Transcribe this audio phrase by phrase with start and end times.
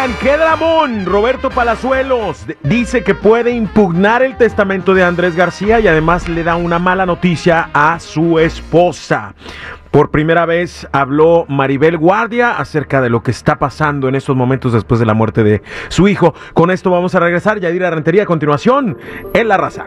[0.00, 1.04] Oigan, qué dramón.
[1.04, 6.56] Roberto Palazuelos dice que puede impugnar el testamento de Andrés García y además le da
[6.56, 9.34] una mala noticia a su esposa.
[9.90, 14.72] Por primera vez habló Maribel Guardia acerca de lo que está pasando en estos momentos
[14.72, 16.34] después de la muerte de su hijo.
[16.54, 17.60] Con esto vamos a regresar.
[17.60, 18.96] Yadira Rentería a continuación
[19.34, 19.84] en La Raza.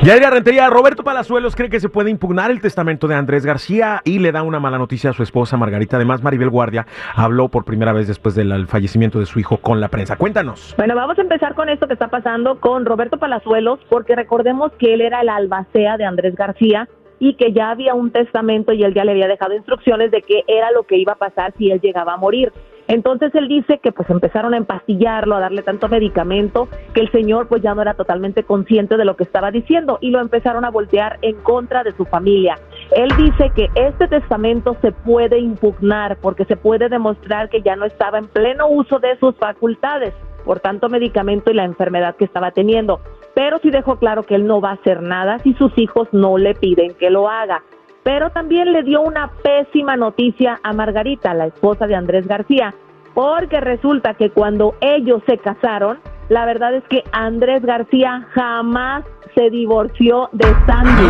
[0.00, 4.20] Yadira Rentería, Roberto Palazuelos cree que se puede impugnar el testamento de Andrés García y
[4.20, 5.96] le da una mala noticia a su esposa Margarita.
[5.96, 9.88] Además, Maribel Guardia habló por primera vez después del fallecimiento de su hijo con la
[9.88, 10.16] prensa.
[10.16, 10.74] Cuéntanos.
[10.78, 14.94] Bueno, vamos a empezar con esto que está pasando con Roberto Palazuelos, porque recordemos que
[14.94, 16.88] él era el albacea de Andrés García
[17.18, 20.44] y que ya había un testamento y él ya le había dejado instrucciones de qué
[20.46, 22.52] era lo que iba a pasar si él llegaba a morir.
[22.88, 27.46] Entonces él dice que pues empezaron a empastillarlo, a darle tanto medicamento, que el señor
[27.46, 30.70] pues ya no era totalmente consciente de lo que estaba diciendo y lo empezaron a
[30.70, 32.58] voltear en contra de su familia.
[32.92, 37.84] Él dice que este testamento se puede impugnar porque se puede demostrar que ya no
[37.84, 40.14] estaba en pleno uso de sus facultades
[40.46, 43.00] por tanto medicamento y la enfermedad que estaba teniendo.
[43.34, 46.38] Pero sí dejó claro que él no va a hacer nada si sus hijos no
[46.38, 47.62] le piden que lo haga
[48.08, 52.74] pero también le dio una pésima noticia a Margarita, la esposa de Andrés García,
[53.12, 55.98] porque resulta que cuando ellos se casaron,
[56.30, 61.06] la verdad es que Andrés García jamás se divorció de Sandy,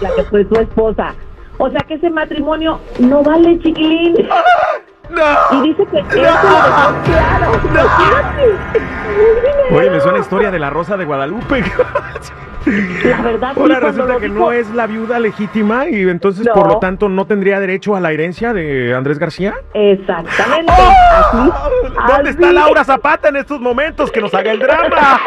[0.00, 1.14] la, que fue su esposa.
[1.58, 4.14] O sea que ese matrimonio no vale, chiquilín.
[5.10, 5.58] No.
[5.58, 7.52] Y dice que eso lo dejó claro.
[9.72, 11.62] Oye, me suena historia de la Rosa de Guadalupe.
[13.04, 17.08] La verdad Ahora resulta que no es la viuda legítima y entonces por lo tanto
[17.08, 19.54] no tendría derecho a la herencia de Andrés García.
[19.72, 20.72] Exactamente.
[21.32, 21.52] ¡Oh!
[22.06, 25.20] ¿Dónde está Laura Zapata en estos momentos que nos haga el drama?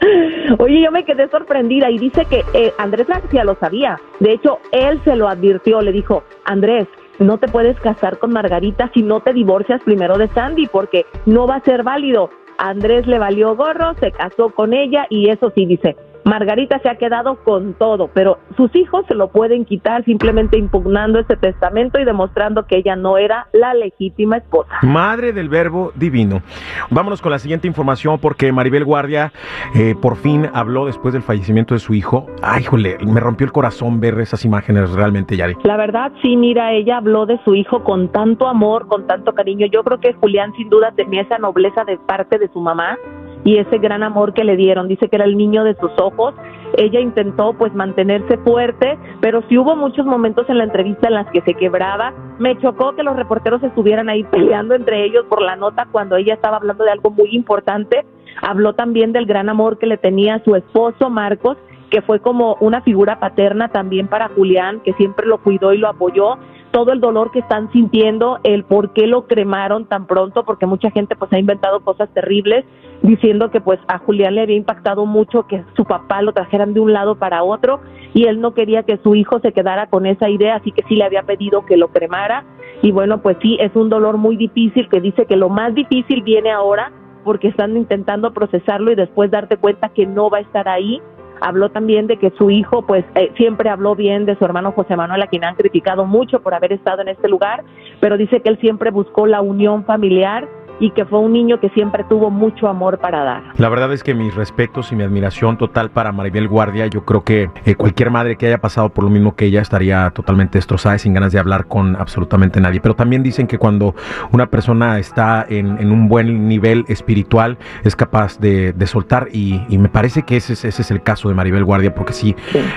[0.58, 4.00] Oye, yo me quedé sorprendida y dice que eh, Andrés García lo sabía.
[4.18, 6.88] De hecho, él se lo advirtió, le dijo, Andrés,
[7.20, 11.46] no te puedes casar con Margarita si no te divorcias primero de Sandy porque no
[11.46, 12.30] va a ser válido.
[12.60, 16.96] Andrés le valió gorro, se casó con ella y eso sí dice, Margarita se ha
[16.96, 22.04] quedado con todo, pero sus hijos se lo pueden quitar simplemente impugnando ese testamento y
[22.04, 24.70] demostrando que ella no era la legítima esposa.
[24.82, 26.42] Madre del verbo divino.
[26.90, 29.32] Vámonos con la siguiente información porque Maribel Guardia
[29.74, 32.26] eh, por fin habló después del fallecimiento de su hijo.
[32.42, 35.56] Ay, jole, me rompió el corazón ver esas imágenes realmente, Yari.
[35.64, 39.66] La verdad, sí, mira, ella habló de su hijo con tanto amor, con tanto cariño.
[39.66, 42.98] Yo creo que Julián sin duda tenía esa nobleza de parte de su mamá
[43.44, 44.88] y ese gran amor que le dieron.
[44.88, 46.34] Dice que era el niño de sus ojos.
[46.76, 51.26] Ella intentó pues mantenerse fuerte, pero sí hubo muchos momentos en la entrevista en las
[51.30, 52.12] que se quebraba.
[52.38, 56.34] Me chocó que los reporteros estuvieran ahí peleando entre ellos por la nota cuando ella
[56.34, 58.04] estaba hablando de algo muy importante.
[58.42, 61.56] Habló también del gran amor que le tenía a su esposo Marcos,
[61.90, 65.88] que fue como una figura paterna también para Julián, que siempre lo cuidó y lo
[65.88, 66.38] apoyó.
[66.70, 70.90] Todo el dolor que están sintiendo, el por qué lo cremaron tan pronto, porque mucha
[70.92, 72.64] gente pues ha inventado cosas terribles
[73.02, 76.80] diciendo que pues a Julián le había impactado mucho que su papá lo trajeran de
[76.80, 77.80] un lado para otro
[78.14, 80.94] y él no quería que su hijo se quedara con esa idea, así que sí
[80.94, 82.44] le había pedido que lo cremara.
[82.82, 86.22] Y bueno, pues sí, es un dolor muy difícil que dice que lo más difícil
[86.22, 86.92] viene ahora
[87.24, 91.00] porque están intentando procesarlo y después darte cuenta que no va a estar ahí
[91.40, 94.96] habló también de que su hijo pues eh, siempre habló bien de su hermano José
[94.96, 97.64] Manuel a quien han criticado mucho por haber estado en este lugar
[98.00, 100.48] pero dice que él siempre buscó la unión familiar
[100.80, 103.42] y que fue un niño que siempre tuvo mucho amor para dar.
[103.58, 106.86] La verdad es que mis respetos y mi admiración total para Maribel Guardia.
[106.86, 110.10] Yo creo que eh, cualquier madre que haya pasado por lo mismo que ella estaría
[110.10, 112.80] totalmente destrozada y sin ganas de hablar con absolutamente nadie.
[112.80, 113.94] Pero también dicen que cuando
[114.32, 120.22] una persona está en, un buen nivel espiritual es capaz de, soltar y, me parece
[120.22, 122.34] que ese, ese, es el caso de Maribel Guardia porque sí,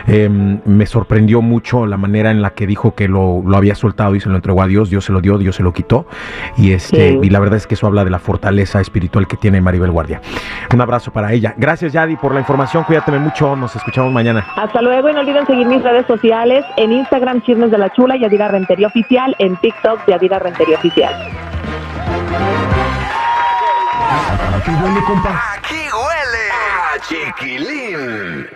[0.07, 4.19] em, me sorprendió mucho la manera en la que dijo que lo, había soltado y
[4.19, 6.05] se lo entregó a Dios, Dios se lo dio, Dios se lo quitó
[6.57, 9.61] y, este, y la verdad es que eso habla de la fortaleza espiritual que tiene
[9.61, 10.19] Maribel Guardia.
[10.73, 11.53] Un abrazo para ella.
[11.57, 12.83] Gracias, Yadi, por la información.
[12.83, 13.55] Cuídate mucho.
[13.55, 14.45] Nos escuchamos mañana.
[14.55, 18.17] Hasta luego y no olviden seguir mis redes sociales en Instagram, Chismes de la Chula,
[18.17, 21.13] Yadira Rentería Oficial, en TikTok, Yadira Rentería Oficial.
[24.55, 25.41] Aquí huele, compa.
[25.55, 28.47] Aquí huele a chiquilín.